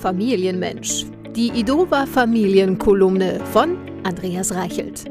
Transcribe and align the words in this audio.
Familienmensch. 0.00 1.06
Die 1.34 1.48
Idova 1.48 2.06
Familienkolumne 2.06 3.40
von 3.46 3.78
Andreas 4.04 4.54
Reichelt. 4.54 5.04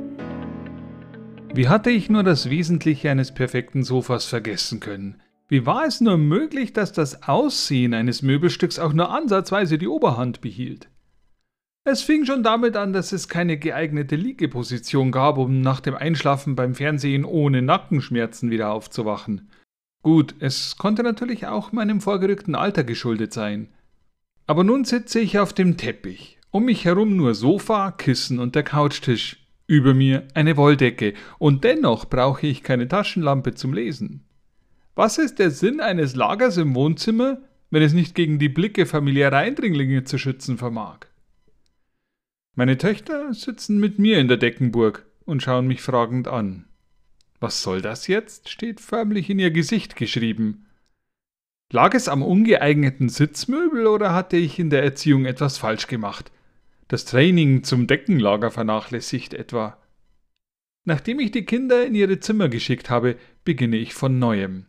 Wie 1.53 1.67
hatte 1.67 1.89
ich 1.89 2.09
nur 2.09 2.23
das 2.23 2.49
Wesentliche 2.49 3.09
eines 3.09 3.33
perfekten 3.33 3.83
Sofas 3.83 4.25
vergessen 4.25 4.79
können? 4.79 5.21
Wie 5.47 5.65
war 5.65 5.85
es 5.85 6.01
nur 6.01 6.17
möglich, 6.17 6.73
dass 6.73 6.91
das 6.91 7.27
Aussehen 7.27 7.93
eines 7.93 8.21
Möbelstücks 8.21 8.77
auch 8.77 8.93
nur 8.93 9.09
ansatzweise 9.09 9.77
die 9.77 9.87
Oberhand 9.87 10.41
behielt? 10.41 10.89
Es 11.83 12.01
fing 12.01 12.25
schon 12.25 12.43
damit 12.43 12.75
an, 12.77 12.93
dass 12.93 13.11
es 13.11 13.27
keine 13.27 13.57
geeignete 13.57 14.15
Liegeposition 14.15 15.11
gab, 15.11 15.37
um 15.37 15.61
nach 15.61 15.81
dem 15.81 15.95
Einschlafen 15.95 16.55
beim 16.55 16.75
Fernsehen 16.75 17.25
ohne 17.25 17.61
Nackenschmerzen 17.61 18.49
wieder 18.51 18.71
aufzuwachen. 18.71 19.49
Gut, 20.03 20.35
es 20.39 20.77
konnte 20.77 21.01
natürlich 21.01 21.47
auch 21.47 21.71
meinem 21.71 22.01
vorgerückten 22.01 22.55
Alter 22.55 22.83
geschuldet 22.83 23.33
sein. 23.33 23.69
Aber 24.47 24.63
nun 24.63 24.85
sitze 24.85 25.19
ich 25.19 25.39
auf 25.39 25.53
dem 25.53 25.77
Teppich. 25.77 26.39
Um 26.51 26.65
mich 26.65 26.85
herum 26.85 27.15
nur 27.15 27.33
Sofa, 27.33 27.91
Kissen 27.91 28.39
und 28.39 28.55
der 28.55 28.63
Couchtisch. 28.63 29.37
Über 29.67 29.93
mir 29.93 30.27
eine 30.35 30.57
Wolldecke. 30.57 31.15
Und 31.39 31.63
dennoch 31.63 32.09
brauche 32.09 32.45
ich 32.45 32.61
keine 32.61 32.87
Taschenlampe 32.87 33.55
zum 33.55 33.73
Lesen. 33.73 34.23
Was 34.93 35.17
ist 35.17 35.39
der 35.39 35.51
Sinn 35.51 35.79
eines 35.79 36.15
Lagers 36.15 36.57
im 36.57 36.75
Wohnzimmer, 36.75 37.39
wenn 37.71 37.81
es 37.81 37.93
nicht 37.93 38.15
gegen 38.15 38.39
die 38.39 38.47
Blicke 38.47 38.85
familiärer 38.85 39.37
Eindringlinge 39.37 40.03
zu 40.03 40.17
schützen 40.17 40.57
vermag? 40.57 40.99
Meine 42.53 42.77
Töchter 42.77 43.33
sitzen 43.33 43.79
mit 43.79 43.99
mir 43.99 44.19
in 44.19 44.29
der 44.29 44.37
Deckenburg 44.37 45.05
und 45.25 45.43
schauen 45.43 45.67
mich 45.67 45.81
fragend 45.81 46.29
an. 46.29 46.65
Was 47.41 47.61
soll 47.61 47.81
das 47.81 48.07
jetzt? 48.07 48.49
steht 48.49 48.79
förmlich 48.79 49.29
in 49.29 49.39
ihr 49.39 49.51
Gesicht 49.51 49.97
geschrieben. 49.97 50.64
Lag 51.71 51.93
es 51.95 52.07
am 52.07 52.21
ungeeigneten 52.21 53.09
Sitzmöbel 53.09 53.87
oder 53.87 54.13
hatte 54.13 54.37
ich 54.37 54.59
in 54.59 54.69
der 54.69 54.83
Erziehung 54.83 55.25
etwas 55.25 55.57
falsch 55.57 55.87
gemacht? 55.87 56.31
Das 56.87 57.05
Training 57.05 57.63
zum 57.63 57.87
Deckenlager 57.87 58.51
vernachlässigt 58.51 59.33
etwa? 59.33 59.77
Nachdem 60.85 61.19
ich 61.19 61.31
die 61.31 61.45
Kinder 61.45 61.85
in 61.85 61.95
ihre 61.95 62.19
Zimmer 62.19 62.47
geschickt 62.47 62.91
habe, 62.91 63.17
beginne 63.43 63.77
ich 63.77 63.95
von 63.95 64.19
neuem. 64.19 64.67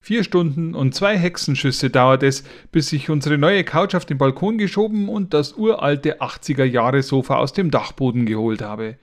Vier 0.00 0.24
Stunden 0.24 0.74
und 0.74 0.94
zwei 0.94 1.16
Hexenschüsse 1.16 1.90
dauert 1.90 2.22
es, 2.22 2.42
bis 2.72 2.92
ich 2.92 3.10
unsere 3.10 3.38
neue 3.38 3.62
Couch 3.62 3.94
auf 3.94 4.06
den 4.06 4.18
Balkon 4.18 4.58
geschoben 4.58 5.08
und 5.08 5.34
das 5.34 5.52
uralte 5.52 6.20
80er 6.20 6.64
Jahre 6.64 7.02
Sofa 7.02 7.36
aus 7.36 7.52
dem 7.52 7.70
Dachboden 7.70 8.26
geholt 8.26 8.62
habe. 8.62 8.98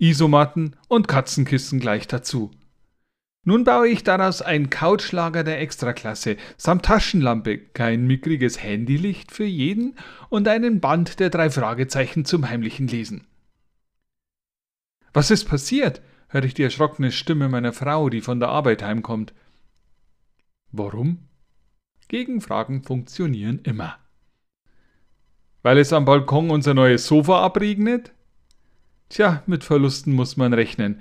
Isomatten 0.00 0.74
und 0.88 1.06
Katzenkissen 1.06 1.78
gleich 1.78 2.08
dazu. 2.08 2.50
Nun 3.44 3.64
baue 3.64 3.88
ich 3.88 4.04
daraus 4.04 4.40
ein 4.40 4.70
Couchlager 4.70 5.42
der 5.42 5.60
Extraklasse, 5.60 6.36
samt 6.56 6.84
Taschenlampe, 6.84 7.58
kein 7.58 8.06
mickriges 8.06 8.62
Handylicht 8.62 9.32
für 9.32 9.44
jeden 9.44 9.96
und 10.28 10.46
einen 10.46 10.80
Band 10.80 11.18
der 11.18 11.28
drei 11.28 11.50
Fragezeichen 11.50 12.24
zum 12.24 12.48
heimlichen 12.48 12.86
Lesen. 12.86 13.26
Was 15.12 15.30
ist 15.30 15.44
passiert? 15.44 16.00
höre 16.28 16.44
ich 16.44 16.54
die 16.54 16.62
erschrockene 16.62 17.12
Stimme 17.12 17.48
meiner 17.48 17.72
Frau, 17.74 18.08
die 18.08 18.22
von 18.22 18.40
der 18.40 18.48
Arbeit 18.48 18.82
heimkommt. 18.82 19.34
Warum? 20.70 21.28
Gegenfragen 22.08 22.82
funktionieren 22.82 23.60
immer. 23.64 23.98
Weil 25.62 25.78
es 25.78 25.92
am 25.92 26.04
Balkon 26.04 26.50
unser 26.50 26.74
neues 26.74 27.06
Sofa 27.06 27.42
abregnet? 27.44 28.12
Tja, 29.10 29.42
mit 29.46 29.64
Verlusten 29.64 30.14
muss 30.14 30.38
man 30.38 30.54
rechnen. 30.54 31.00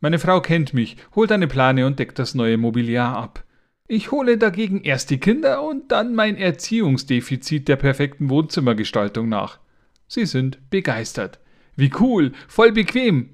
Meine 0.00 0.18
Frau 0.18 0.40
kennt 0.40 0.72
mich, 0.72 0.96
holt 1.14 1.30
eine 1.30 1.46
Plane 1.46 1.86
und 1.86 1.98
deckt 1.98 2.18
das 2.18 2.34
neue 2.34 2.56
Mobiliar 2.56 3.16
ab. 3.16 3.44
Ich 3.86 4.10
hole 4.10 4.38
dagegen 4.38 4.82
erst 4.82 5.10
die 5.10 5.18
Kinder 5.18 5.62
und 5.62 5.92
dann 5.92 6.14
mein 6.14 6.36
Erziehungsdefizit 6.36 7.68
der 7.68 7.76
perfekten 7.76 8.30
Wohnzimmergestaltung 8.30 9.28
nach. 9.28 9.58
Sie 10.06 10.26
sind 10.26 10.70
begeistert. 10.70 11.38
Wie 11.76 11.92
cool, 12.00 12.32
voll 12.48 12.72
bequem. 12.72 13.30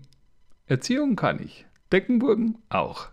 Erziehung 0.67 1.15
kann 1.15 1.41
ich, 1.43 1.66
Deckenburgen 1.93 2.59
auch. 2.69 3.09